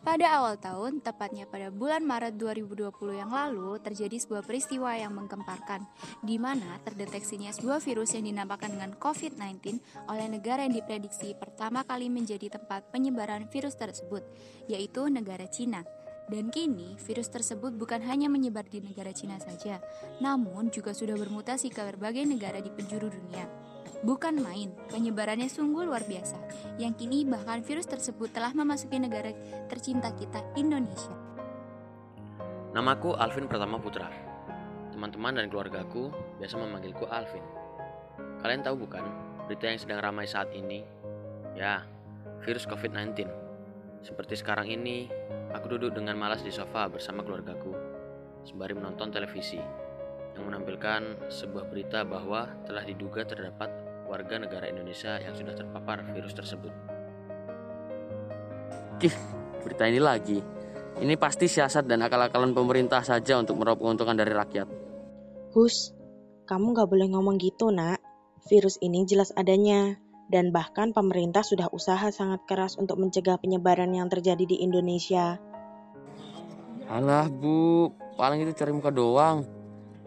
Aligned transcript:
Pada 0.00 0.32
awal 0.32 0.56
tahun, 0.56 1.04
tepatnya 1.04 1.44
pada 1.44 1.68
bulan 1.68 2.00
Maret 2.08 2.40
2020 2.40 3.20
yang 3.20 3.28
lalu, 3.28 3.76
terjadi 3.84 4.16
sebuah 4.16 4.48
peristiwa 4.48 4.96
yang 4.96 5.12
menggemparkan, 5.12 5.84
di 6.24 6.40
mana 6.40 6.80
terdeteksinya 6.88 7.52
sebuah 7.52 7.84
virus 7.84 8.16
yang 8.16 8.24
dinamakan 8.24 8.80
dengan 8.80 8.96
COVID-19 8.96 9.76
oleh 10.08 10.26
negara 10.32 10.64
yang 10.64 10.72
diprediksi 10.72 11.36
pertama 11.36 11.84
kali 11.84 12.08
menjadi 12.08 12.48
tempat 12.48 12.88
penyebaran 12.88 13.44
virus 13.52 13.76
tersebut, 13.76 14.24
yaitu 14.72 15.04
negara 15.12 15.44
Cina. 15.52 15.84
Dan 16.32 16.48
kini, 16.48 16.96
virus 17.04 17.28
tersebut 17.28 17.76
bukan 17.76 18.00
hanya 18.00 18.32
menyebar 18.32 18.64
di 18.64 18.80
negara 18.80 19.12
Cina 19.12 19.36
saja, 19.36 19.84
namun 20.24 20.72
juga 20.72 20.96
sudah 20.96 21.18
bermutasi 21.20 21.68
ke 21.68 21.84
berbagai 21.84 22.24
negara 22.24 22.64
di 22.64 22.72
penjuru 22.72 23.12
dunia. 23.12 23.44
Bukan 24.00 24.40
main, 24.40 24.72
penyebarannya 24.88 25.52
sungguh 25.52 25.84
luar 25.84 26.00
biasa, 26.08 26.40
yang 26.80 26.96
kini 26.96 27.28
bahkan 27.28 27.60
virus 27.60 27.84
tersebut 27.84 28.32
telah 28.32 28.48
memasuki 28.56 28.96
negara 28.96 29.28
tercinta 29.68 30.08
kita, 30.16 30.40
Indonesia. 30.56 31.12
Namaku 32.72 33.12
Alvin 33.12 33.44
Pratama 33.44 33.76
Putra. 33.76 34.08
Teman-teman 34.88 35.36
dan 35.36 35.52
keluargaku 35.52 36.08
biasa 36.40 36.56
memanggilku 36.56 37.04
Alvin. 37.12 37.44
Kalian 38.40 38.64
tahu 38.64 38.88
bukan, 38.88 39.04
berita 39.44 39.68
yang 39.68 39.76
sedang 39.76 40.00
ramai 40.00 40.24
saat 40.24 40.48
ini? 40.56 40.80
Ya, 41.52 41.84
virus 42.40 42.64
COVID-19. 42.64 43.28
Seperti 44.00 44.40
sekarang 44.40 44.64
ini, 44.64 45.12
aku 45.52 45.76
duduk 45.76 45.92
dengan 45.92 46.16
malas 46.16 46.40
di 46.40 46.48
sofa 46.48 46.88
bersama 46.88 47.20
keluargaku, 47.20 47.76
sembari 48.48 48.72
menonton 48.72 49.12
televisi 49.12 49.60
yang 50.32 50.48
menampilkan 50.48 51.28
sebuah 51.28 51.68
berita 51.68 52.00
bahwa 52.08 52.48
telah 52.64 52.80
diduga 52.88 53.28
terdapat 53.28 53.89
warga 54.10 54.42
negara 54.42 54.66
Indonesia 54.66 55.22
yang 55.22 55.38
sudah 55.38 55.54
terpapar 55.54 56.02
virus 56.10 56.34
tersebut. 56.34 56.74
Kih, 58.98 59.14
berita 59.62 59.86
ini 59.86 60.02
lagi. 60.02 60.42
Ini 60.98 61.14
pasti 61.14 61.46
siasat 61.46 61.86
dan 61.86 62.02
akal-akalan 62.02 62.50
pemerintah 62.50 63.06
saja 63.06 63.38
untuk 63.38 63.62
meraup 63.62 63.78
keuntungan 63.78 64.18
dari 64.18 64.34
rakyat. 64.34 64.66
Hus, 65.54 65.94
kamu 66.50 66.74
gak 66.74 66.90
boleh 66.90 67.08
ngomong 67.14 67.38
gitu 67.38 67.70
nak. 67.70 68.02
Virus 68.50 68.76
ini 68.82 69.06
jelas 69.06 69.30
adanya. 69.38 69.94
Dan 70.30 70.54
bahkan 70.54 70.94
pemerintah 70.94 71.42
sudah 71.42 71.66
usaha 71.74 72.06
sangat 72.14 72.46
keras 72.46 72.78
untuk 72.78 73.02
mencegah 73.02 73.34
penyebaran 73.42 73.90
yang 73.90 74.06
terjadi 74.06 74.46
di 74.46 74.62
Indonesia. 74.62 75.42
Alah 76.86 77.26
bu, 77.26 77.90
paling 78.14 78.46
itu 78.46 78.54
cari 78.54 78.70
muka 78.70 78.94
doang. 78.94 79.42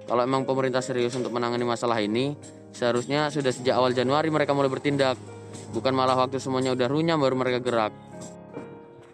Kalau 0.07 0.23
emang 0.23 0.47
pemerintah 0.47 0.79
serius 0.79 1.15
untuk 1.19 1.35
menangani 1.35 1.67
masalah 1.67 1.99
ini, 1.99 2.39
Seharusnya 2.73 3.29
sudah 3.29 3.53
sejak 3.53 3.77
awal 3.77 3.93
Januari 3.93 4.33
mereka 4.33 4.57
mulai 4.57 4.67
bertindak. 4.67 5.15
Bukan 5.73 5.93
malah 5.93 6.17
waktu 6.17 6.41
semuanya 6.41 6.73
udah 6.73 6.89
runyam 6.89 7.21
baru 7.21 7.37
mereka 7.37 7.61
gerak. 7.61 7.93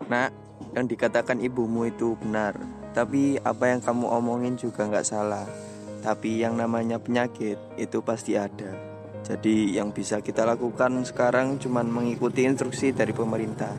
Nak, 0.08 0.32
yang 0.80 0.88
dikatakan 0.88 1.44
ibumu 1.44 1.92
itu 1.92 2.16
benar. 2.24 2.56
Tapi 2.96 3.36
apa 3.44 3.70
yang 3.70 3.84
kamu 3.84 4.08
omongin 4.08 4.56
juga 4.56 4.88
nggak 4.88 5.08
salah. 5.08 5.44
Tapi 6.00 6.40
yang 6.40 6.56
namanya 6.56 7.04
penyakit 7.04 7.60
itu 7.76 8.00
pasti 8.00 8.40
ada. 8.40 8.72
Jadi 9.28 9.76
yang 9.76 9.92
bisa 9.92 10.24
kita 10.24 10.48
lakukan 10.48 11.04
sekarang 11.04 11.60
cuma 11.60 11.84
mengikuti 11.84 12.48
instruksi 12.48 12.96
dari 12.96 13.12
pemerintah. 13.12 13.76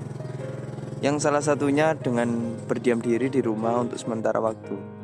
Yang 1.01 1.25
salah 1.25 1.41
satunya 1.41 1.97
dengan 1.97 2.61
berdiam 2.69 3.01
diri 3.01 3.33
di 3.33 3.41
rumah 3.41 3.81
untuk 3.81 3.97
sementara 3.97 4.37
waktu. 4.37 5.00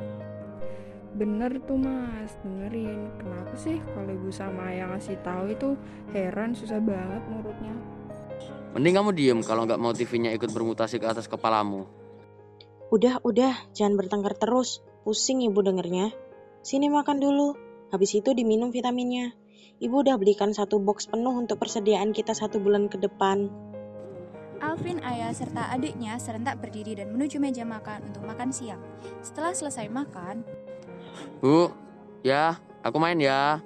Bener 1.17 1.49
tuh 1.65 1.81
mas, 1.81 2.37
dengerin. 2.45 3.09
Kenapa 3.17 3.57
sih 3.57 3.81
kalau 3.97 4.13
ibu 4.13 4.29
sama 4.29 4.69
ayah 4.69 4.93
ngasih 4.93 5.17
tahu 5.25 5.49
itu 5.49 5.69
heran 6.13 6.53
susah 6.53 6.77
banget 6.77 7.25
nurutnya. 7.33 7.73
Mending 8.77 8.95
kamu 9.01 9.11
diem 9.17 9.41
kalau 9.41 9.65
nggak 9.65 9.81
mau 9.81 9.97
TV-nya 9.97 10.37
ikut 10.37 10.53
bermutasi 10.53 11.01
ke 11.01 11.09
atas 11.09 11.25
kepalamu. 11.25 11.89
Udah, 12.93 13.25
udah, 13.25 13.57
jangan 13.73 13.97
bertengkar 13.97 14.37
terus. 14.37 14.85
Pusing 15.09 15.41
ibu 15.41 15.65
dengernya. 15.65 16.13
Sini 16.61 16.93
makan 16.93 17.17
dulu. 17.17 17.57
Habis 17.89 18.21
itu 18.21 18.37
diminum 18.37 18.69
vitaminnya. 18.69 19.33
Ibu 19.81 20.05
udah 20.05 20.21
belikan 20.21 20.53
satu 20.53 20.77
box 20.77 21.09
penuh 21.09 21.33
untuk 21.33 21.57
persediaan 21.57 22.13
kita 22.13 22.37
satu 22.37 22.61
bulan 22.61 22.93
ke 22.93 23.01
depan. 23.01 23.49
Alvin, 24.61 25.01
ayah, 25.05 25.33
serta 25.37 25.69
adiknya 25.69 26.17
serentak 26.17 26.61
berdiri 26.61 26.97
dan 26.97 27.13
menuju 27.13 27.37
meja 27.37 27.65
makan 27.65 28.09
untuk 28.09 28.25
makan 28.25 28.53
siang. 28.53 28.81
Setelah 29.21 29.53
selesai 29.53 29.89
makan, 29.93 30.45
Bu, 31.39 31.71
ya, 32.25 32.59
aku 32.81 32.97
main 32.99 33.19
ya. 33.21 33.61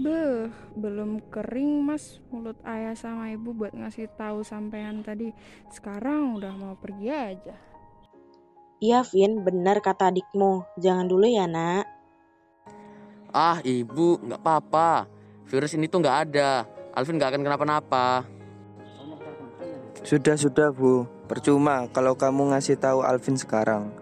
Beh, 0.00 0.48
belum 0.72 1.20
kering 1.28 1.84
mas 1.84 2.18
mulut 2.32 2.56
ayah 2.64 2.96
sama 2.96 3.28
ibu 3.28 3.52
buat 3.52 3.76
ngasih 3.76 4.08
tahu 4.16 4.40
sampean 4.40 5.04
tadi. 5.04 5.30
Sekarang 5.68 6.40
udah 6.40 6.52
mau 6.56 6.74
pergi 6.80 7.08
aja. 7.12 7.56
Iya, 8.82 9.06
Vin, 9.06 9.46
benar 9.46 9.78
kata 9.78 10.10
adikmu. 10.10 10.66
Jangan 10.80 11.06
dulu 11.06 11.28
ya, 11.28 11.46
nak. 11.46 11.86
Ah, 13.30 13.62
ibu, 13.62 14.18
nggak 14.18 14.42
apa-apa. 14.42 15.06
Virus 15.46 15.78
ini 15.78 15.86
tuh 15.86 16.02
nggak 16.02 16.18
ada. 16.26 16.66
Alvin 16.90 17.14
nggak 17.14 17.30
akan 17.30 17.42
kenapa-napa. 17.46 18.26
Sudah, 20.02 20.34
sudah, 20.34 20.74
Bu. 20.74 21.06
Percuma 21.30 21.86
kalau 21.94 22.18
kamu 22.18 22.50
ngasih 22.52 22.74
tahu 22.74 23.06
Alvin 23.06 23.38
sekarang. 23.38 24.01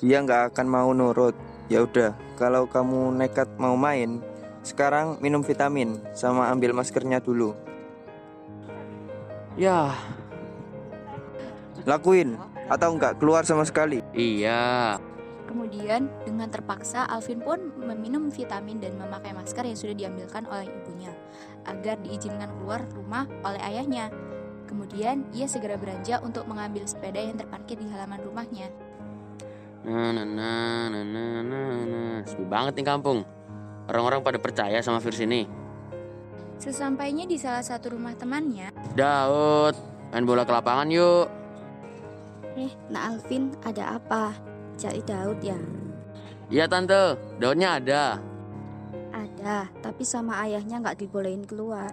Dia 0.00 0.24
nggak 0.24 0.56
akan 0.56 0.66
mau 0.66 0.90
nurut. 0.96 1.36
Ya 1.68 1.84
udah, 1.84 2.16
kalau 2.40 2.64
kamu 2.64 3.14
nekat 3.20 3.46
mau 3.60 3.76
main, 3.76 4.24
sekarang 4.64 5.20
minum 5.20 5.44
vitamin 5.44 6.00
sama 6.16 6.48
ambil 6.48 6.72
maskernya 6.72 7.20
dulu. 7.20 7.52
Ya. 9.60 9.92
Lakuin 11.84 12.40
atau 12.72 12.96
enggak 12.96 13.20
keluar 13.20 13.44
sama 13.44 13.68
sekali? 13.68 14.00
Iya. 14.16 14.96
Kemudian 15.44 16.06
dengan 16.22 16.46
terpaksa 16.46 17.04
Alvin 17.10 17.42
pun 17.42 17.74
meminum 17.74 18.30
vitamin 18.30 18.78
dan 18.78 18.94
memakai 18.94 19.34
masker 19.34 19.66
yang 19.66 19.74
sudah 19.74 19.96
diambilkan 19.98 20.46
oleh 20.46 20.70
ibunya 20.70 21.10
agar 21.66 21.98
diizinkan 22.00 22.48
keluar 22.56 22.86
rumah 22.94 23.26
oleh 23.42 23.58
ayahnya. 23.58 24.08
Kemudian 24.70 25.26
ia 25.34 25.50
segera 25.50 25.74
beranjak 25.74 26.22
untuk 26.22 26.46
mengambil 26.46 26.86
sepeda 26.86 27.18
yang 27.18 27.34
terparkir 27.34 27.76
di 27.82 27.90
halaman 27.90 28.22
rumahnya. 28.22 28.70
Nah, 29.80 30.12
nah, 30.12 30.26
nah, 30.28 30.92
nah, 30.92 31.04
nah, 31.04 31.36
nah, 31.40 31.76
nah. 31.88 32.16
Sepi 32.28 32.44
banget 32.44 32.76
nih 32.80 32.86
kampung. 32.86 33.24
Orang-orang 33.88 34.20
pada 34.20 34.36
percaya 34.36 34.78
sama 34.84 35.00
virus 35.00 35.24
ini. 35.24 35.48
Sesampainya 36.60 37.24
di 37.24 37.40
salah 37.40 37.64
satu 37.64 37.96
rumah 37.96 38.12
temannya, 38.12 38.68
Daud, 38.92 39.72
main 40.12 40.28
bola 40.28 40.44
ke 40.44 40.52
lapangan 40.52 40.92
yuk. 40.92 41.26
Eh, 42.60 42.68
Nak 42.92 43.02
Alvin, 43.16 43.56
ada 43.64 43.96
apa? 43.96 44.36
Cari 44.76 45.00
Daud 45.00 45.40
ya? 45.40 45.56
Iya 46.52 46.68
tante, 46.68 47.16
Daudnya 47.40 47.80
ada. 47.80 48.20
Ada, 49.16 49.72
tapi 49.80 50.04
sama 50.04 50.44
ayahnya 50.44 50.84
nggak 50.84 51.00
dibolehin 51.00 51.48
keluar. 51.48 51.88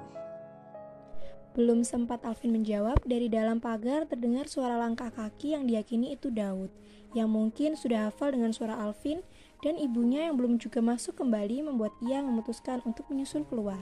Belum 1.58 1.82
sempat 1.82 2.22
Alvin 2.22 2.54
menjawab, 2.54 3.02
dari 3.02 3.34
dalam 3.34 3.58
pagar 3.58 4.06
terdengar 4.06 4.46
suara 4.46 4.78
langkah 4.78 5.10
kaki 5.10 5.58
yang 5.58 5.66
diyakini 5.66 6.14
itu 6.14 6.30
Daud 6.30 6.70
yang 7.18 7.34
mungkin 7.34 7.74
sudah 7.74 8.14
hafal 8.14 8.30
dengan 8.30 8.54
suara 8.54 8.78
Alvin 8.78 9.26
dan 9.66 9.74
ibunya 9.82 10.30
yang 10.30 10.38
belum 10.38 10.62
juga 10.62 10.86
masuk 10.86 11.18
kembali 11.18 11.66
membuat 11.66 11.98
ia 12.06 12.22
memutuskan 12.22 12.78
untuk 12.86 13.10
menyusul 13.10 13.42
keluar. 13.50 13.82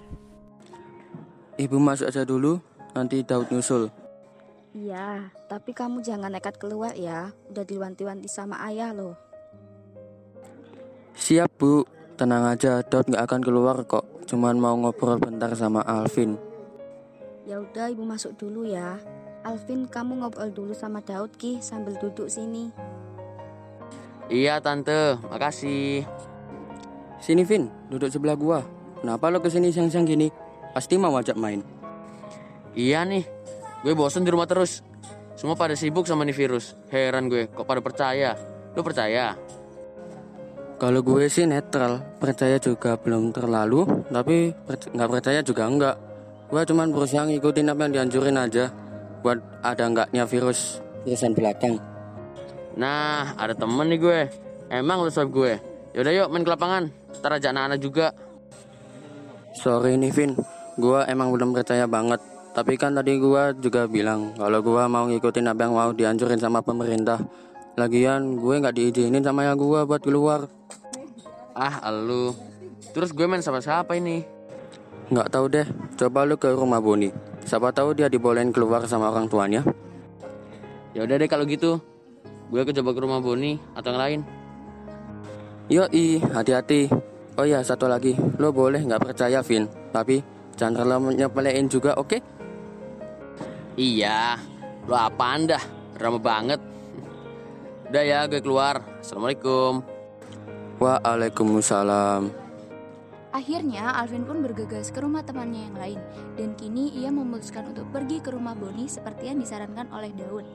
Ibu 1.59 1.75
masuk 1.75 2.07
aja 2.07 2.23
dulu, 2.23 2.63
nanti 2.95 3.27
Daud 3.27 3.51
nyusul. 3.51 3.91
Iya, 4.71 5.35
tapi 5.51 5.75
kamu 5.75 5.99
jangan 5.99 6.31
nekat 6.31 6.55
keluar 6.55 6.95
ya. 6.95 7.35
Udah 7.51 7.67
diwanti-wanti 7.67 8.31
sama 8.31 8.59
ayah 8.71 8.95
loh. 8.95 9.19
Siap 11.15 11.51
bu, 11.59 11.83
tenang 12.15 12.55
aja. 12.55 12.83
Daud 12.83 13.11
nggak 13.11 13.23
akan 13.23 13.41
keluar 13.43 13.83
kok. 13.83 14.03
Cuman 14.27 14.59
mau 14.59 14.75
ngobrol 14.75 15.19
bentar 15.19 15.51
sama 15.59 15.83
Alvin. 15.83 16.54
Ya 17.45 17.61
udah, 17.61 17.93
ibu 17.93 18.01
masuk 18.01 18.33
dulu 18.41 18.65
ya. 18.65 18.97
Alvin, 19.45 19.85
kamu 19.85 20.25
ngobrol 20.25 20.49
dulu 20.49 20.73
sama 20.73 21.05
Daud 21.05 21.37
ki 21.37 21.61
sambil 21.61 21.93
duduk 22.01 22.25
sini. 22.25 22.73
Iya 24.25 24.57
tante, 24.57 25.21
makasih. 25.29 26.01
Sini 27.21 27.45
Vin, 27.45 27.69
duduk 27.93 28.09
sebelah 28.09 28.33
gua. 28.33 28.65
Kenapa 28.97 29.29
lo 29.29 29.37
ke 29.37 29.53
sini 29.53 29.69
siang-siang 29.69 30.09
gini? 30.09 30.33
Pasti 30.73 30.97
mau 30.97 31.13
ajak 31.13 31.37
main. 31.37 31.61
Iya 32.73 33.05
nih, 33.05 33.21
gue 33.85 33.93
bosen 33.93 34.25
di 34.25 34.33
rumah 34.33 34.49
terus. 34.49 34.81
Semua 35.37 35.53
pada 35.53 35.77
sibuk 35.77 36.09
sama 36.09 36.25
nih 36.25 36.33
virus. 36.33 36.73
Heran 36.89 37.29
gue, 37.29 37.45
kok 37.53 37.69
pada 37.69 37.85
percaya? 37.85 38.33
Lo 38.73 38.81
percaya? 38.81 39.37
Kalau 40.81 41.05
gue 41.05 41.29
sih 41.29 41.45
netral, 41.45 42.01
percaya 42.17 42.57
juga 42.57 42.97
belum 42.97 43.29
terlalu, 43.31 43.85
tapi 44.09 44.51
nggak 44.65 45.09
percaya 45.13 45.39
juga 45.45 45.69
enggak. 45.69 45.95
Gue 46.45 46.61
cuman 46.65 46.93
berusaha 46.93 47.25
ngikutin 47.25 47.73
apa 47.73 47.79
yang 47.87 47.93
dianjurin 47.93 48.37
aja, 48.37 48.69
buat 49.25 49.41
ada 49.65 49.83
enggaknya 49.89 50.23
virus 50.29 50.79
virusan 51.03 51.33
belakang. 51.33 51.81
Nah, 52.77 53.33
ada 53.37 53.57
temen 53.57 53.87
nih 53.89 53.99
gue. 53.99 54.19
Emang 54.69 55.01
lu 55.01 55.09
swab 55.09 55.29
gue. 55.33 55.57
Yaudah 55.97 56.13
yuk 56.13 56.27
main 56.29 56.43
ke 56.45 56.51
lapangan. 56.51 56.83
Ntar 57.21 57.39
ajak 57.39 57.51
anak-anak 57.55 57.79
juga. 57.81 58.07
Sorry 59.55 59.95
nih 59.95 60.11
Vin, 60.11 60.35
gue 60.75 60.99
emang 61.07 61.31
belum 61.31 61.55
percaya 61.55 61.87
banget. 61.87 62.19
Tapi 62.55 62.79
kan 62.79 62.95
tadi 62.95 63.19
gua 63.19 63.51
juga 63.51 63.83
bilang 63.83 64.31
kalau 64.39 64.63
gua 64.63 64.87
mau 64.87 65.03
ngikutin 65.11 65.51
apa 65.51 65.67
yang 65.67 65.75
mau 65.75 65.91
dianjurin 65.91 66.39
sama 66.39 66.63
pemerintah. 66.63 67.19
Lagian 67.75 68.39
gue 68.39 68.55
nggak 68.63 68.79
diizinin 68.79 69.19
sama 69.19 69.43
yang 69.43 69.59
gua 69.59 69.83
buat 69.83 69.99
keluar. 69.99 70.47
Ah, 71.51 71.83
elu. 71.91 72.31
Terus 72.95 73.11
gue 73.11 73.27
main 73.27 73.43
sama 73.43 73.59
siapa 73.59 73.99
ini? 73.99 74.23
Nggak 75.09 75.29
tahu 75.29 75.45
deh. 75.51 75.67
Coba 75.95 76.25
lu 76.25 76.35
ke 76.35 76.49
rumah 76.49 76.81
Boni. 76.81 77.13
Siapa 77.45 77.69
tahu 77.69 77.93
dia 77.93 78.09
dibolehin 78.09 78.49
keluar 78.49 78.81
sama 78.89 79.13
orang 79.13 79.29
tuanya. 79.29 79.61
Ya 80.97 81.05
udah 81.05 81.15
deh 81.21 81.29
kalau 81.29 81.45
gitu. 81.45 81.77
Gue 82.49 82.61
ke 82.65 82.73
coba 82.73 82.89
ke 82.93 82.99
rumah 83.01 83.21
Boni 83.21 83.57
atau 83.77 83.93
yang 83.93 84.01
lain. 84.01 84.19
Yoi, 85.69 86.21
hati-hati. 86.21 86.89
Oh 87.37 87.45
ya, 87.45 87.61
satu 87.65 87.89
lagi. 87.89 88.13
Lo 88.37 88.53
boleh 88.53 88.81
nggak 88.85 89.01
percaya, 89.01 89.41
Vin. 89.41 89.65
Tapi 89.89 90.21
jangan 90.55 90.85
terlalu 90.85 91.17
nyepelein 91.17 91.65
juga, 91.67 91.97
oke? 91.97 92.21
Iya, 93.75 94.39
lo 94.87 94.95
apaan 94.95 95.49
dah? 95.49 95.63
Ramah 95.99 96.21
banget. 96.21 96.61
Udah 97.89 98.03
ya, 98.05 98.19
gue 98.29 98.39
keluar. 98.39 98.81
Assalamualaikum. 99.01 99.83
Waalaikumsalam. 100.79 102.44
Akhirnya, 103.35 103.91
Alvin 103.91 104.23
pun 104.23 104.39
bergegas 104.39 104.95
ke 104.95 105.03
rumah 105.03 105.19
temannya 105.19 105.67
yang 105.67 105.75
lain, 105.75 105.99
dan 106.39 106.55
kini 106.55 106.95
ia 106.95 107.11
memutuskan 107.11 107.67
untuk 107.75 107.83
pergi 107.91 108.23
ke 108.23 108.31
rumah 108.31 108.55
Boni 108.55 108.87
seperti 108.87 109.27
yang 109.27 109.43
disarankan 109.43 109.91
oleh 109.91 110.15
Daud. 110.15 110.47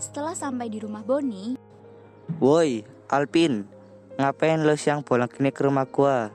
Setelah 0.00 0.32
sampai 0.32 0.72
di 0.72 0.80
rumah 0.80 1.04
Boni, 1.04 1.60
Woi, 2.40 2.80
Alpin, 3.12 3.68
ngapain 4.16 4.64
lo 4.64 4.72
siang 4.80 5.04
bolong 5.04 5.28
gini 5.28 5.52
ke 5.52 5.60
rumah 5.60 5.84
gua? 5.84 6.32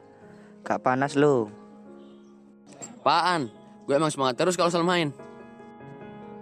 Gak 0.62 0.86
panas 0.86 1.18
lo? 1.18 1.50
Apaan? 3.02 3.50
Gue 3.90 3.98
emang 3.98 4.14
semangat 4.14 4.38
terus 4.38 4.54
kalau 4.54 4.70
soal 4.70 4.86
main. 4.86 5.10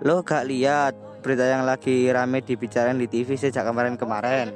Lo 0.03 0.19
gak 0.19 0.51
lihat 0.51 0.99
berita 1.23 1.47
yang 1.47 1.63
lagi 1.63 2.11
rame 2.11 2.43
dibicarain 2.43 2.99
di 2.99 3.07
TV 3.07 3.39
sejak 3.39 3.63
kemarin-kemarin? 3.63 4.51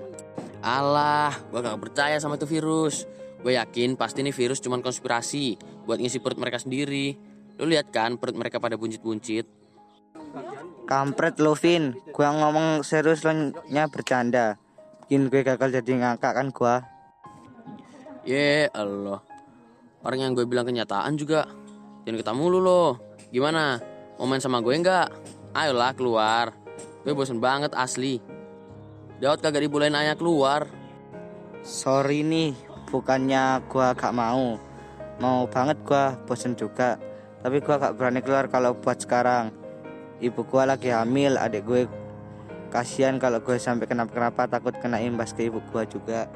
Alah, 0.59 1.31
gue 1.47 1.59
gak 1.63 1.79
percaya 1.79 2.19
sama 2.19 2.35
itu 2.35 2.49
virus. 2.49 3.07
Gue 3.39 3.55
yakin 3.55 3.95
pasti 3.95 4.19
ini 4.19 4.35
virus 4.35 4.59
cuman 4.59 4.83
konspirasi 4.83 5.55
buat 5.87 5.99
ngisi 5.99 6.19
perut 6.19 6.39
mereka 6.39 6.59
sendiri. 6.59 7.15
Lu 7.59 7.67
lihat 7.67 7.91
kan 7.91 8.19
perut 8.19 8.35
mereka 8.35 8.59
pada 8.59 8.75
buncit-buncit. 8.75 9.47
Kampret 10.89 11.37
lo, 11.37 11.53
Vin. 11.53 11.93
Gua 12.09 12.33
ngomong 12.33 12.81
serius 12.81 13.21
lo 13.21 13.31
nya 13.69 13.85
bercanda. 13.85 14.57
Bikin 15.05 15.29
gue 15.29 15.45
gagal 15.45 15.81
jadi 15.81 15.91
ngangkat 16.01 16.33
kan 16.33 16.47
gua. 16.49 16.81
Ye 18.25 18.69
Allah. 18.73 19.21
Orang 20.01 20.19
yang 20.23 20.31
gue 20.33 20.49
bilang 20.49 20.65
kenyataan 20.65 21.13
juga. 21.19 21.45
Jangan 22.07 22.17
ketemu 22.23 22.43
lu 22.49 22.59
loh. 22.63 22.91
Gimana? 23.29 23.77
Mau 24.17 24.25
main 24.25 24.41
sama 24.41 24.65
gue 24.65 24.73
nggak? 24.73 25.07
Ayolah 25.53 25.93
keluar. 25.93 26.55
Gue 27.05 27.13
bosen 27.13 27.37
banget 27.37 27.75
asli. 27.77 28.17
Daud 29.19 29.43
kagak 29.43 29.67
dibolehin 29.67 29.93
ayah 29.93 30.15
keluar. 30.15 30.65
Sorry 31.59 32.23
nih, 32.23 32.55
bukannya 32.89 33.63
gua 33.69 33.93
gak 33.93 34.11
mau. 34.11 34.57
Mau 35.21 35.45
banget 35.47 35.77
gua, 35.85 36.17
bosen 36.25 36.57
juga. 36.57 36.97
Tapi 37.39 37.61
gua 37.61 37.79
gak 37.79 37.95
berani 37.95 38.19
keluar 38.19 38.49
kalau 38.49 38.75
buat 38.75 38.99
sekarang. 38.99 39.53
Ibu 40.19 40.43
gua 40.49 40.67
lagi 40.75 40.91
hamil, 40.91 41.39
adik 41.39 41.63
gue 41.63 41.87
kasihan 42.69 43.17
kalau 43.17 43.41
gue 43.41 43.57
sampai 43.57 43.89
kenapa-kenapa 43.89 44.45
takut 44.45 44.77
kena 44.77 45.01
imbas 45.01 45.33
ke 45.33 45.49
ibu 45.49 45.57
gua 45.73 45.87
juga. 45.89 46.29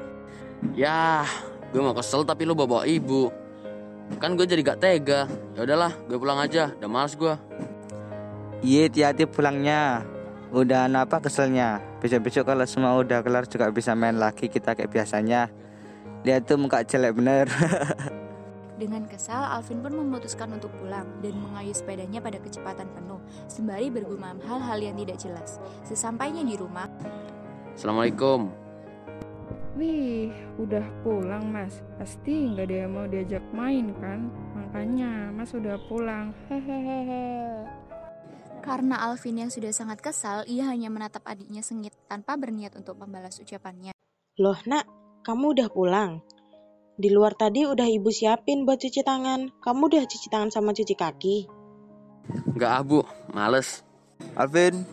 Yah, 0.72 1.28
gue 1.70 1.80
mau 1.84 1.92
kesel 1.92 2.24
tapi 2.24 2.48
lu 2.48 2.56
bawa, 2.56 2.80
-bawa 2.80 2.82
ibu. 2.88 3.28
Kan 4.16 4.36
gue 4.36 4.48
jadi 4.48 4.60
gak 4.64 4.80
tega. 4.80 5.28
Ya 5.52 5.60
udahlah, 5.68 5.92
gue 6.08 6.16
pulang 6.16 6.40
aja. 6.40 6.72
Udah 6.80 6.88
males 6.88 7.12
gue. 7.16 7.34
Iya, 8.64 8.88
hati-hati 8.88 9.28
pulangnya. 9.28 10.04
Udah 10.54 10.86
apa 10.88 11.20
keselnya? 11.20 11.82
Besok-besok 12.00 12.46
kalau 12.46 12.64
semua 12.64 12.96
udah 12.96 13.20
kelar 13.20 13.44
juga 13.44 13.68
bisa 13.68 13.92
main 13.92 14.16
lagi 14.16 14.48
kita 14.48 14.72
kayak 14.72 14.88
biasanya. 14.92 15.50
Lihat 16.24 16.48
tuh 16.48 16.56
muka 16.56 16.80
jelek 16.80 17.20
bener. 17.20 17.46
Dengan 18.80 19.06
kesal, 19.06 19.38
Alvin 19.38 19.84
pun 19.84 19.94
memutuskan 19.94 20.50
untuk 20.50 20.72
pulang 20.82 21.06
dan 21.22 21.38
mengayuh 21.38 21.76
sepedanya 21.76 22.18
pada 22.18 22.42
kecepatan 22.42 22.90
penuh, 22.90 23.22
sembari 23.46 23.86
bergumam 23.86 24.42
hal-hal 24.42 24.82
yang 24.82 24.96
tidak 24.98 25.22
jelas. 25.22 25.62
Sesampainya 25.86 26.42
di 26.42 26.58
rumah, 26.58 26.90
Assalamualaikum. 27.74 28.54
Wih, 29.74 30.30
udah 30.62 30.86
pulang 31.02 31.50
mas 31.50 31.82
Pasti 31.98 32.46
nggak 32.46 32.70
ada 32.70 32.76
yang 32.86 32.94
mau 32.94 33.10
diajak 33.10 33.42
main 33.50 33.90
kan 33.98 34.30
Makanya 34.54 35.34
mas 35.34 35.50
udah 35.50 35.74
pulang 35.90 36.30
Hehehe 36.46 37.66
Karena 38.62 39.10
Alvin 39.10 39.42
yang 39.42 39.50
sudah 39.50 39.74
sangat 39.74 39.98
kesal, 39.98 40.46
ia 40.46 40.70
hanya 40.70 40.94
menatap 40.94 41.26
adiknya 41.26 41.66
sengit 41.66 41.90
tanpa 42.06 42.38
berniat 42.38 42.78
untuk 42.78 42.96
membalas 42.96 43.36
ucapannya. 43.42 43.92
Loh 44.40 44.56
nak, 44.64 45.03
kamu 45.24 45.56
udah 45.56 45.68
pulang? 45.72 46.20
Di 47.00 47.08
luar 47.08 47.32
tadi 47.32 47.64
udah 47.64 47.88
ibu 47.88 48.12
siapin 48.12 48.68
buat 48.68 48.76
cuci 48.76 49.00
tangan. 49.00 49.56
Kamu 49.64 49.88
udah 49.88 50.04
cuci 50.04 50.28
tangan 50.28 50.52
sama 50.52 50.76
cuci 50.76 50.92
kaki? 50.92 51.36
Nggak 52.52 52.70
ah 52.70 52.82
bu, 52.84 53.00
males. 53.32 53.80
Alvin, 54.36 54.84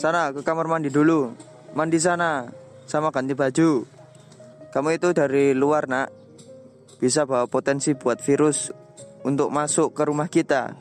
sana 0.00 0.32
ke 0.32 0.40
kamar 0.40 0.66
mandi 0.66 0.88
dulu. 0.88 1.36
Mandi 1.76 2.00
sana, 2.00 2.48
sama 2.88 3.12
ganti 3.12 3.36
baju. 3.36 3.84
Kamu 4.72 4.88
itu 4.96 5.12
dari 5.12 5.52
luar 5.52 5.84
nak, 5.84 6.08
bisa 6.96 7.28
bawa 7.28 7.44
potensi 7.44 7.92
buat 7.92 8.16
virus 8.24 8.72
untuk 9.20 9.52
masuk 9.52 9.92
ke 9.92 10.02
rumah 10.08 10.32
kita. 10.32 10.72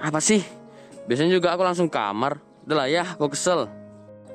Apa 0.00 0.24
sih? 0.24 0.40
Biasanya 1.04 1.36
juga 1.36 1.52
aku 1.52 1.62
langsung 1.62 1.92
kamar. 1.92 2.40
Udah 2.64 2.76
lah 2.80 2.88
ya, 2.88 3.04
aku 3.04 3.36
kesel. 3.36 3.83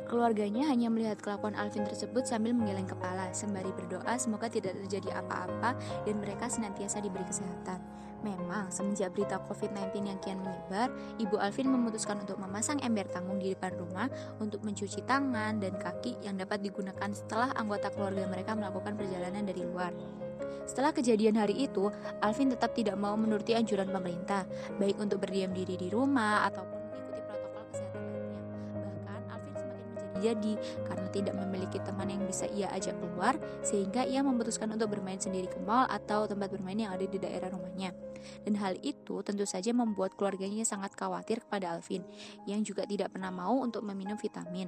Keluarganya 0.10 0.66
hanya 0.66 0.90
melihat 0.90 1.22
kelakuan 1.22 1.54
Alvin 1.54 1.86
tersebut 1.86 2.26
sambil 2.26 2.58
menggeleng 2.58 2.90
kepala, 2.90 3.30
sembari 3.30 3.70
berdoa 3.70 4.18
semoga 4.18 4.50
tidak 4.50 4.74
terjadi 4.82 5.22
apa-apa 5.22 5.78
dan 6.02 6.18
mereka 6.18 6.50
senantiasa 6.50 6.98
diberi 6.98 7.22
kesehatan. 7.30 7.78
Memang, 8.26 8.74
semenjak 8.74 9.14
berita 9.14 9.38
COVID-19 9.46 10.10
yang 10.10 10.18
kian 10.20 10.42
menyebar, 10.42 10.90
Ibu 11.22 11.38
Alvin 11.38 11.70
memutuskan 11.70 12.26
untuk 12.26 12.42
memasang 12.42 12.82
ember 12.82 13.06
tanggung 13.06 13.38
di 13.38 13.54
depan 13.54 13.78
rumah 13.78 14.10
untuk 14.42 14.66
mencuci 14.66 15.06
tangan 15.06 15.62
dan 15.62 15.78
kaki 15.78 16.18
yang 16.26 16.36
dapat 16.36 16.60
digunakan 16.66 17.10
setelah 17.14 17.54
anggota 17.54 17.94
keluarga 17.94 18.26
mereka 18.28 18.58
melakukan 18.58 18.98
perjalanan 18.98 19.46
dari 19.46 19.62
luar. 19.62 19.94
Setelah 20.66 20.90
kejadian 20.90 21.38
hari 21.38 21.70
itu, 21.70 21.86
Alvin 22.26 22.50
tetap 22.50 22.74
tidak 22.74 22.98
mau 22.98 23.14
menuruti 23.14 23.54
anjuran 23.54 23.94
pemerintah, 23.94 24.50
baik 24.82 24.98
untuk 24.98 25.22
berdiam 25.22 25.54
diri 25.54 25.78
di 25.78 25.88
rumah 25.88 26.50
ataupun 26.50 26.79
menjadi-jadi 30.19 30.54
karena 30.83 31.07
tidak 31.16 31.35
memiliki 31.40 31.80
teman 31.80 32.11
yang 32.11 32.21
bisa 32.28 32.45
ia 32.52 32.68
ajak 32.76 32.99
keluar, 32.99 33.40
sehingga 33.64 34.04
ia 34.04 34.19
memutuskan 34.19 34.68
untuk 34.76 34.92
bermain 34.92 35.18
sendiri 35.18 35.47
ke 35.47 35.57
mall 35.64 35.88
atau 35.88 36.28
tempat 36.28 36.52
bermain 36.52 36.76
yang 36.76 36.92
ada 36.92 37.07
di 37.07 37.16
daerah 37.16 37.47
rumahnya. 37.47 37.95
Dan 38.44 38.59
hal 38.59 38.76
itu 38.83 39.23
tentu 39.23 39.47
saja 39.47 39.71
membuat 39.71 40.19
keluarganya 40.19 40.68
sangat 40.68 40.92
khawatir 40.99 41.40
kepada 41.47 41.80
Alvin, 41.80 42.04
yang 42.44 42.59
juga 42.68 42.83
tidak 42.83 43.16
pernah 43.16 43.31
mau 43.31 43.64
untuk 43.64 43.88
meminum 43.88 44.19
vitamin. 44.19 44.68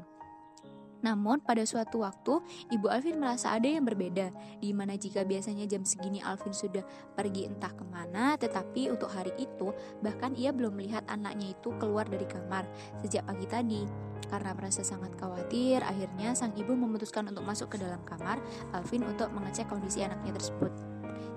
Namun 1.01 1.41
pada 1.41 1.65
suatu 1.65 2.01
waktu, 2.05 2.41
Ibu 2.73 2.87
Alvin 2.89 3.17
merasa 3.17 3.53
ada 3.53 3.65
yang 3.65 3.85
berbeda, 3.85 4.29
di 4.61 4.73
mana 4.73 4.97
jika 4.97 5.25
biasanya 5.25 5.65
jam 5.65 5.85
segini 5.85 6.21
Alvin 6.21 6.53
sudah 6.53 6.85
pergi 7.13 7.49
entah 7.49 7.73
ke 7.73 7.85
mana, 7.85 8.37
tetapi 8.37 8.93
untuk 8.93 9.09
hari 9.13 9.33
itu 9.37 9.73
bahkan 10.01 10.33
ia 10.37 10.53
belum 10.53 10.77
melihat 10.77 11.05
anaknya 11.09 11.53
itu 11.53 11.73
keluar 11.81 12.05
dari 12.05 12.25
kamar 12.25 12.65
sejak 13.01 13.25
pagi 13.25 13.45
tadi. 13.49 13.81
Karena 14.29 14.55
merasa 14.55 14.85
sangat 14.85 15.11
khawatir, 15.19 15.83
akhirnya 15.83 16.31
sang 16.37 16.55
ibu 16.55 16.71
memutuskan 16.71 17.27
untuk 17.27 17.43
masuk 17.43 17.75
ke 17.75 17.77
dalam 17.81 17.99
kamar 18.07 18.39
Alvin 18.71 19.03
untuk 19.03 19.27
mengecek 19.33 19.67
kondisi 19.67 20.05
anaknya 20.05 20.37
tersebut. 20.39 20.90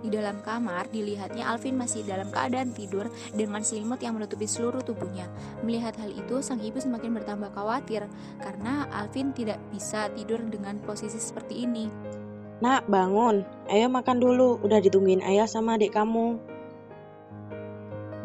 Di 0.05 0.13
dalam 0.13 0.45
kamar, 0.45 0.93
dilihatnya 0.93 1.49
Alvin 1.49 1.81
masih 1.81 2.05
dalam 2.05 2.29
keadaan 2.29 2.77
tidur 2.77 3.09
dengan 3.33 3.65
selimut 3.65 4.05
yang 4.05 4.13
menutupi 4.21 4.45
seluruh 4.45 4.85
tubuhnya. 4.85 5.25
Melihat 5.65 5.97
hal 5.97 6.13
itu, 6.13 6.45
sang 6.45 6.61
ibu 6.61 6.77
semakin 6.77 7.17
bertambah 7.17 7.49
khawatir 7.57 8.05
karena 8.37 8.85
Alvin 8.93 9.33
tidak 9.33 9.57
bisa 9.73 10.13
tidur 10.13 10.45
dengan 10.45 10.77
posisi 10.85 11.17
seperti 11.17 11.65
ini. 11.65 11.89
Nak, 12.61 12.85
bangun. 12.85 13.49
Ayo 13.73 13.89
makan 13.89 14.21
dulu. 14.21 14.61
Udah 14.61 14.85
ditungguin 14.85 15.25
ayah 15.25 15.49
sama 15.49 15.81
adik 15.81 15.97
kamu. 15.97 16.37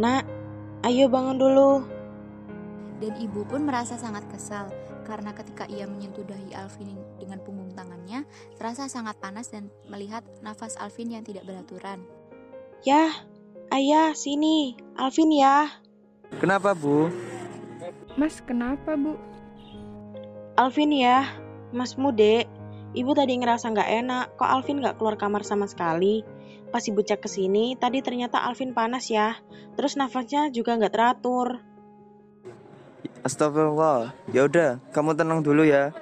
Nak, 0.04 0.28
ayo 0.84 1.08
bangun 1.08 1.40
dulu. 1.40 1.72
Dan 3.00 3.16
ibu 3.24 3.48
pun 3.48 3.64
merasa 3.64 3.96
sangat 3.96 4.28
kesal 4.28 4.68
karena 5.10 5.34
ketika 5.34 5.66
ia 5.66 5.90
menyentuh 5.90 6.22
dahi 6.22 6.54
Alvin 6.54 6.94
dengan 7.18 7.42
punggung 7.42 7.74
tangannya, 8.10 8.26
terasa 8.58 8.90
sangat 8.90 9.22
panas 9.22 9.54
dan 9.54 9.70
melihat 9.86 10.26
nafas 10.42 10.74
Alvin 10.82 11.14
yang 11.14 11.22
tidak 11.22 11.46
beraturan. 11.46 12.02
Yah, 12.82 13.14
ayah 13.70 14.18
sini. 14.18 14.74
Alvin 14.98 15.30
ya. 15.30 15.70
Kenapa 16.42 16.74
bu? 16.74 17.14
Mas 18.18 18.42
kenapa 18.42 18.98
bu? 18.98 19.14
Alvin 20.58 20.90
ya, 20.90 21.30
Mas 21.70 21.94
Mude. 22.02 22.50
Ibu 22.98 23.14
tadi 23.14 23.38
ngerasa 23.38 23.70
nggak 23.70 23.92
enak, 24.02 24.26
kok 24.42 24.50
Alvin 24.50 24.82
nggak 24.82 24.98
keluar 24.98 25.14
kamar 25.14 25.46
sama 25.46 25.70
sekali. 25.70 26.26
Pas 26.74 26.82
ibu 26.90 27.06
cek 27.06 27.22
ke 27.22 27.30
sini, 27.30 27.78
tadi 27.78 28.02
ternyata 28.02 28.42
Alvin 28.42 28.74
panas 28.74 29.06
ya. 29.14 29.38
Terus 29.78 29.94
nafasnya 29.94 30.50
juga 30.50 30.74
nggak 30.82 30.94
teratur. 30.94 31.62
Astagfirullah. 33.22 34.16
Ya 34.34 34.50
udah, 34.50 34.82
kamu 34.90 35.14
tenang 35.14 35.46
dulu 35.46 35.62
ya. 35.62 35.94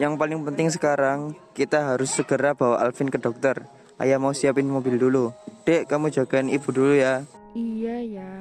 Yang 0.00 0.12
paling 0.16 0.40
penting 0.48 0.68
sekarang 0.72 1.18
kita 1.52 1.92
harus 1.92 2.08
segera 2.08 2.56
bawa 2.56 2.80
Alvin 2.80 3.12
ke 3.12 3.20
dokter. 3.20 3.68
Ayah 4.00 4.16
mau 4.16 4.32
siapin 4.32 4.66
mobil 4.66 4.96
dulu. 4.96 5.36
Dek, 5.68 5.86
kamu 5.86 6.08
jagain 6.08 6.48
ibu 6.48 6.68
dulu 6.72 6.96
ya. 6.96 7.22
Iya 7.52 7.96
ya. 8.00 8.32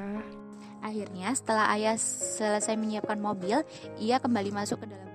Akhirnya 0.82 1.30
setelah 1.36 1.70
ayah 1.78 2.00
selesai 2.00 2.74
menyiapkan 2.80 3.20
mobil, 3.20 3.62
ia 4.00 4.18
kembali 4.18 4.50
masuk 4.50 4.82
ke 4.82 4.88
dalam 4.90 5.11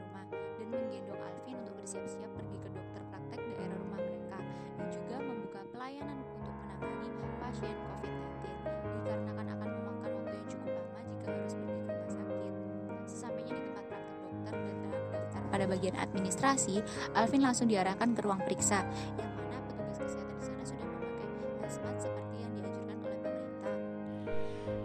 Alvin 17.17 17.43
langsung 17.43 17.67
diarahkan 17.67 18.15
ke 18.15 18.21
ruang 18.23 18.39
periksa 18.47 18.87
yang 19.19 19.33
mana 19.35 19.59
petugas 19.67 19.99
kesehatan 19.99 20.37
di 20.39 20.45
sana 20.47 20.63
sudah 20.63 20.87
memakai 20.87 21.19
hazmat 21.67 21.97
seperti 21.99 22.37
yang 22.39 22.53
dianjurkan 22.55 22.97
oleh 23.03 23.19
pemerintah. 23.19 23.75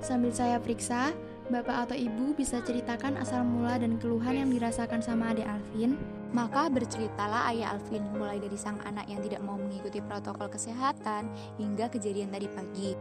Sambil 0.02 0.32
saya 0.34 0.58
periksa, 0.58 1.14
Bapak 1.52 1.92
atau 1.92 1.98
Ibu 2.00 2.32
bisa 2.40 2.64
ceritakan 2.64 3.20
asal 3.20 3.44
mula 3.44 3.76
dan 3.76 4.00
keluhan 4.00 4.40
yang 4.40 4.50
dirasakan 4.56 5.04
sama 5.04 5.36
adik 5.36 5.44
Alvin? 5.44 6.00
Maka 6.32 6.72
berceritalah 6.72 7.52
ayah 7.52 7.76
Alvin 7.76 8.08
mulai 8.16 8.40
dari 8.40 8.56
sang 8.56 8.80
anak 8.88 9.04
yang 9.12 9.20
tidak 9.20 9.44
mau 9.44 9.60
mengikuti 9.60 10.00
protokol 10.00 10.48
kesehatan 10.48 11.28
hingga 11.60 11.92
kejadian 11.92 12.32
tadi 12.32 12.48
pagi. 12.48 12.96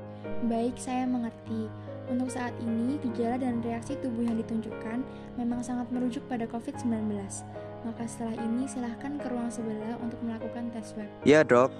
Baik, 0.50 0.74
saya 0.82 1.06
mengerti. 1.06 1.70
Untuk 2.10 2.26
saat 2.26 2.50
ini, 2.58 2.98
gejala 3.06 3.38
dan 3.38 3.62
reaksi 3.62 3.94
tubuh 4.02 4.26
yang 4.26 4.34
ditunjukkan 4.42 5.06
memang 5.38 5.62
sangat 5.62 5.86
merujuk 5.94 6.26
pada 6.26 6.42
COVID-19. 6.50 7.22
Maka 7.86 8.04
setelah 8.04 8.36
ini 8.40 8.68
silahkan 8.68 9.16
ke 9.16 9.26
ruang 9.28 9.48
sebelah 9.48 9.96
untuk 10.04 10.20
melakukan 10.20 10.68
tes 10.72 10.92
swab. 10.92 11.08
Ya 11.24 11.40
dok, 11.40 11.72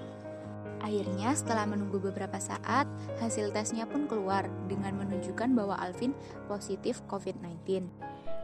Akhirnya 0.81 1.29
setelah 1.37 1.69
menunggu 1.69 2.01
beberapa 2.01 2.41
saat, 2.41 2.89
hasil 3.21 3.53
tesnya 3.53 3.85
pun 3.85 4.09
keluar 4.09 4.49
dengan 4.65 4.97
menunjukkan 4.97 5.53
bahwa 5.53 5.77
Alvin 5.77 6.17
positif 6.49 7.05
COVID-19. 7.05 7.85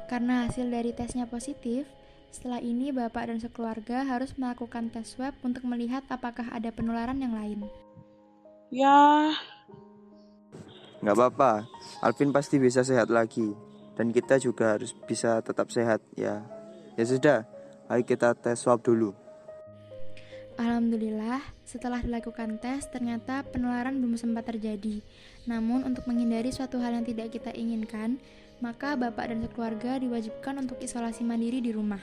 Karena 0.06 0.46
hasil 0.46 0.70
dari 0.70 0.94
tesnya 0.94 1.26
positif, 1.26 1.90
setelah 2.30 2.62
ini 2.62 2.94
Bapak 2.94 3.34
dan 3.34 3.42
sekeluarga 3.42 4.06
harus 4.06 4.38
melakukan 4.38 4.94
tes 4.94 5.18
swab 5.18 5.34
untuk 5.42 5.66
melihat 5.66 6.06
apakah 6.14 6.46
ada 6.54 6.70
penularan 6.70 7.18
yang 7.18 7.34
lain. 7.34 7.66
Ya, 8.70 9.34
nggak 11.02 11.18
apa-apa. 11.18 11.66
Alvin 12.06 12.30
pasti 12.30 12.62
bisa 12.62 12.86
sehat 12.86 13.10
lagi. 13.10 13.50
Dan 13.98 14.14
kita 14.14 14.38
juga 14.38 14.78
harus 14.78 14.94
bisa 15.10 15.42
tetap 15.42 15.74
sehat 15.74 16.06
ya. 16.14 16.46
Ya 16.98 17.06
sudah, 17.06 17.46
ayo 17.94 18.02
kita 18.02 18.34
tes 18.34 18.58
swab 18.58 18.82
dulu. 18.82 19.14
Alhamdulillah, 20.58 21.46
setelah 21.62 22.02
dilakukan 22.02 22.58
tes, 22.58 22.90
ternyata 22.90 23.46
penularan 23.46 24.02
belum 24.02 24.18
sempat 24.18 24.50
terjadi. 24.50 25.06
Namun, 25.46 25.86
untuk 25.86 26.10
menghindari 26.10 26.50
suatu 26.50 26.82
hal 26.82 26.98
yang 26.98 27.06
tidak 27.06 27.30
kita 27.30 27.54
inginkan, 27.54 28.18
maka 28.58 28.98
bapak 28.98 29.30
dan 29.30 29.46
sekeluarga 29.46 30.02
diwajibkan 30.02 30.66
untuk 30.66 30.82
isolasi 30.82 31.22
mandiri 31.22 31.62
di 31.62 31.70
rumah. 31.70 32.02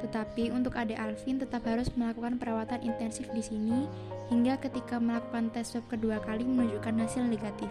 Tetapi 0.00 0.48
untuk 0.48 0.72
adik 0.80 0.96
Alvin 0.96 1.36
tetap 1.36 1.60
harus 1.68 1.92
melakukan 1.92 2.40
perawatan 2.40 2.80
intensif 2.80 3.28
di 3.36 3.44
sini 3.44 3.84
hingga 4.32 4.56
ketika 4.56 4.96
melakukan 4.96 5.52
tes 5.52 5.76
swab 5.76 5.84
kedua 5.92 6.16
kali 6.24 6.48
menunjukkan 6.48 6.96
hasil 7.04 7.28
negatif. 7.28 7.68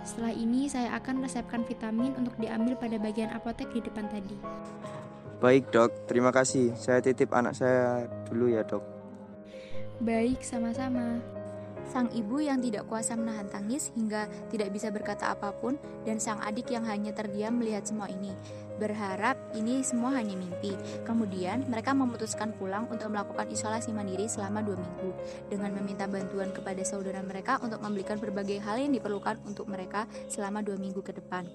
Setelah 0.00 0.32
ini, 0.32 0.72
saya 0.72 0.96
akan 0.96 1.20
resepkan 1.20 1.68
vitamin 1.68 2.16
untuk 2.16 2.32
diambil 2.40 2.72
pada 2.80 2.96
bagian 2.96 3.28
apotek 3.36 3.68
di 3.76 3.84
depan 3.84 4.08
tadi. 4.08 4.40
Baik 5.38 5.70
dok, 5.70 6.10
terima 6.10 6.34
kasih. 6.34 6.74
Saya 6.74 6.98
titip 6.98 7.30
anak 7.30 7.54
saya 7.54 8.10
dulu 8.26 8.50
ya 8.50 8.66
dok. 8.66 8.82
Baik, 10.02 10.42
sama-sama. 10.42 11.22
Sang 11.88 12.10
ibu 12.12 12.42
yang 12.42 12.60
tidak 12.60 12.84
kuasa 12.84 13.16
menahan 13.16 13.48
tangis 13.48 13.94
hingga 13.96 14.28
tidak 14.52 14.74
bisa 14.74 14.92
berkata 14.92 15.32
apa 15.32 15.54
pun 15.56 15.80
dan 16.04 16.20
sang 16.20 16.36
adik 16.44 16.68
yang 16.68 16.84
hanya 16.84 17.16
terdiam 17.16 17.56
melihat 17.56 17.86
semua 17.86 18.10
ini. 18.12 18.34
Berharap 18.76 19.38
ini 19.56 19.80
semua 19.80 20.12
hanya 20.18 20.36
mimpi. 20.36 20.76
Kemudian 21.06 21.64
mereka 21.70 21.96
memutuskan 21.96 22.52
pulang 22.58 22.90
untuk 22.92 23.08
melakukan 23.08 23.48
isolasi 23.48 23.94
mandiri 23.94 24.28
selama 24.28 24.60
dua 24.60 24.76
minggu 24.76 25.10
dengan 25.48 25.70
meminta 25.80 26.04
bantuan 26.04 26.52
kepada 26.52 26.82
saudara 26.84 27.24
mereka 27.24 27.56
untuk 27.64 27.80
membelikan 27.80 28.20
berbagai 28.20 28.60
hal 28.60 28.76
yang 28.82 28.92
diperlukan 28.92 29.40
untuk 29.48 29.70
mereka 29.70 30.04
selama 30.28 30.60
dua 30.60 30.76
minggu 30.76 31.00
ke 31.00 31.16
depan. 31.16 31.48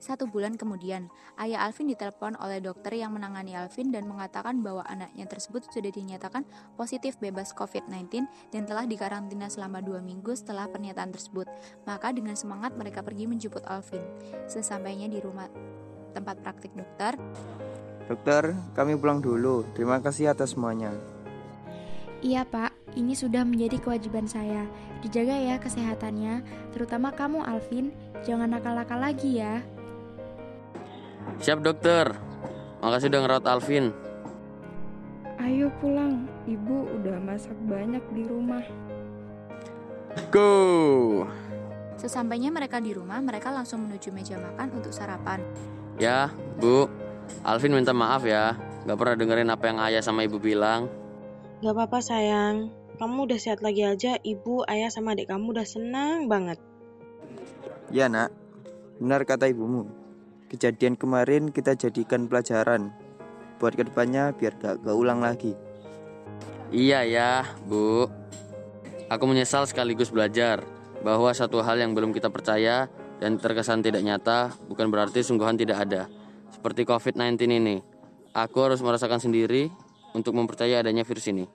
Satu 0.00 0.24
bulan 0.24 0.56
kemudian, 0.56 1.12
ayah 1.36 1.68
Alvin 1.68 1.92
ditelepon 1.92 2.32
oleh 2.40 2.64
dokter 2.64 2.96
yang 2.96 3.12
menangani 3.12 3.52
Alvin 3.52 3.92
dan 3.92 4.08
mengatakan 4.08 4.64
bahwa 4.64 4.80
anaknya 4.88 5.28
tersebut 5.28 5.68
sudah 5.68 5.92
dinyatakan 5.92 6.48
positif 6.80 7.20
bebas 7.20 7.52
COVID-19 7.52 8.24
dan 8.48 8.64
telah 8.64 8.88
dikarantina 8.88 9.52
selama 9.52 9.84
dua 9.84 10.00
minggu 10.00 10.32
setelah 10.32 10.72
pernyataan 10.72 11.12
tersebut. 11.12 11.44
Maka 11.84 12.16
dengan 12.16 12.32
semangat 12.32 12.72
mereka 12.80 13.04
pergi 13.04 13.28
menjemput 13.28 13.68
Alvin. 13.68 14.00
Sesampainya 14.48 15.04
di 15.04 15.20
rumah 15.20 15.52
tempat 16.16 16.40
praktik 16.40 16.72
dokter, 16.72 17.14
Dokter, 18.10 18.58
kami 18.74 18.98
pulang 18.98 19.22
dulu. 19.22 19.62
Terima 19.70 20.02
kasih 20.02 20.34
atas 20.34 20.58
semuanya. 20.58 20.90
Iya 22.26 22.42
pak, 22.42 22.74
ini 22.98 23.14
sudah 23.14 23.46
menjadi 23.46 23.78
kewajiban 23.78 24.26
saya. 24.26 24.66
Dijaga 24.98 25.38
ya 25.38 25.62
kesehatannya, 25.62 26.42
terutama 26.74 27.14
kamu 27.14 27.46
Alvin. 27.46 27.94
Jangan 28.26 28.50
nakal-nakal 28.50 28.98
lagi 28.98 29.38
ya. 29.38 29.62
Siap 31.40 31.64
dokter. 31.64 32.12
Makasih 32.80 33.08
udah 33.12 33.20
ngerawat 33.24 33.46
Alvin. 33.48 33.92
Ayo 35.40 35.72
pulang, 35.80 36.28
ibu 36.44 36.84
udah 37.00 37.16
masak 37.20 37.56
banyak 37.64 38.04
di 38.12 38.22
rumah. 38.28 38.64
Go. 40.28 41.24
Sesampainya 41.96 42.48
mereka 42.48 42.80
di 42.80 42.96
rumah, 42.96 43.20
mereka 43.20 43.52
langsung 43.52 43.84
menuju 43.84 44.08
meja 44.12 44.40
makan 44.40 44.68
untuk 44.80 44.92
sarapan. 44.92 45.44
Ya, 46.00 46.32
Bu. 46.56 46.88
Alvin 47.44 47.76
minta 47.76 47.92
maaf 47.92 48.24
ya. 48.24 48.56
Gak 48.88 48.96
pernah 48.96 49.16
dengerin 49.16 49.52
apa 49.52 49.64
yang 49.68 49.78
ayah 49.84 50.00
sama 50.00 50.24
ibu 50.24 50.40
bilang. 50.40 50.88
gak 51.60 51.76
apa-apa 51.76 52.00
sayang. 52.00 52.72
Kamu 52.96 53.28
udah 53.28 53.36
sehat 53.40 53.60
lagi 53.60 53.84
aja, 53.84 54.16
ibu, 54.20 54.64
ayah, 54.68 54.92
sama 54.92 55.12
adik 55.16 55.28
kamu 55.28 55.56
udah 55.56 55.64
senang 55.68 56.28
banget. 56.28 56.60
Ya 57.92 58.08
nak, 58.12 58.32
benar 59.00 59.24
kata 59.24 59.48
ibumu. 59.48 59.99
Kejadian 60.50 60.98
kemarin 60.98 61.54
kita 61.54 61.78
jadikan 61.78 62.26
pelajaran. 62.26 62.90
Buat 63.62 63.78
ke 63.78 63.86
depannya 63.86 64.34
biar 64.34 64.58
gak 64.58 64.82
keulang 64.82 65.22
lagi. 65.22 65.54
Iya 66.74 67.06
ya, 67.06 67.30
Bu. 67.70 68.10
Aku 69.06 69.30
menyesal 69.30 69.62
sekaligus 69.70 70.10
belajar 70.10 70.66
bahwa 71.06 71.30
satu 71.30 71.62
hal 71.62 71.78
yang 71.78 71.94
belum 71.94 72.10
kita 72.10 72.34
percaya 72.34 72.90
dan 73.22 73.38
terkesan 73.38 73.78
tidak 73.78 74.02
nyata 74.02 74.50
bukan 74.66 74.90
berarti 74.90 75.22
sungguhan 75.22 75.54
tidak 75.54 75.86
ada. 75.86 76.10
Seperti 76.50 76.82
COVID-19 76.82 77.38
ini. 77.46 77.76
Aku 78.34 78.66
harus 78.66 78.82
merasakan 78.82 79.22
sendiri 79.22 79.70
untuk 80.18 80.34
mempercayai 80.34 80.82
adanya 80.82 81.06
virus 81.06 81.30
ini. 81.30 81.46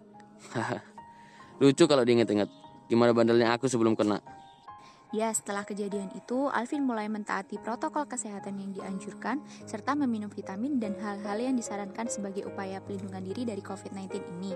Lucu 1.63 1.83
kalau 1.83 2.07
diinget-inget. 2.07 2.47
Gimana 2.87 3.11
bandelnya 3.11 3.51
aku 3.55 3.67
sebelum 3.67 3.95
kena. 3.95 4.23
Ya, 5.15 5.31
setelah 5.31 5.63
kejadian 5.63 6.11
itu, 6.11 6.51
Alvin 6.51 6.83
mulai 6.83 7.07
mentaati 7.07 7.55
protokol 7.63 8.03
kesehatan 8.03 8.59
yang 8.59 8.75
dianjurkan, 8.75 9.39
serta 9.63 9.95
meminum 9.95 10.27
vitamin 10.27 10.75
dan 10.75 10.91
hal-hal 10.99 11.39
yang 11.39 11.55
disarankan 11.55 12.11
sebagai 12.11 12.43
upaya 12.43 12.83
pelindungan 12.83 13.23
diri 13.23 13.47
dari 13.47 13.63
COVID-19 13.63 14.11
ini. 14.11 14.51